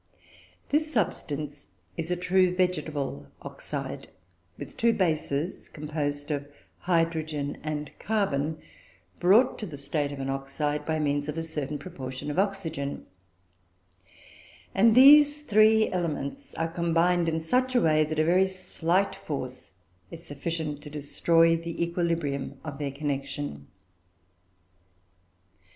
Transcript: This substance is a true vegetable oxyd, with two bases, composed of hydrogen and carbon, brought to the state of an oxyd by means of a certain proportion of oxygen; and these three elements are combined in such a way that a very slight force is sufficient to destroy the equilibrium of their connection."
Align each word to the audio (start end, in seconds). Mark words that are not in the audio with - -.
This 0.69 0.91
substance 0.91 1.67
is 1.95 2.09
a 2.09 2.15
true 2.15 2.55
vegetable 2.55 3.27
oxyd, 3.43 4.07
with 4.57 4.75
two 4.75 4.93
bases, 4.93 5.69
composed 5.69 6.31
of 6.31 6.47
hydrogen 6.79 7.59
and 7.63 7.91
carbon, 7.99 8.57
brought 9.19 9.59
to 9.59 9.67
the 9.67 9.77
state 9.77 10.11
of 10.11 10.19
an 10.19 10.27
oxyd 10.27 10.87
by 10.87 10.97
means 10.97 11.29
of 11.29 11.37
a 11.37 11.43
certain 11.43 11.77
proportion 11.77 12.31
of 12.31 12.39
oxygen; 12.39 13.05
and 14.73 14.95
these 14.95 15.43
three 15.43 15.91
elements 15.91 16.55
are 16.55 16.67
combined 16.67 17.29
in 17.29 17.39
such 17.39 17.75
a 17.75 17.81
way 17.81 18.03
that 18.03 18.17
a 18.17 18.25
very 18.25 18.47
slight 18.47 19.13
force 19.15 19.69
is 20.09 20.25
sufficient 20.25 20.81
to 20.81 20.89
destroy 20.89 21.55
the 21.55 21.79
equilibrium 21.83 22.59
of 22.63 22.79
their 22.79 22.89
connection." 22.91 23.67